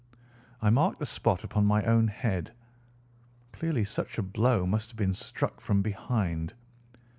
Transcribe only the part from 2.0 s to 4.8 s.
head. Clearly such a blow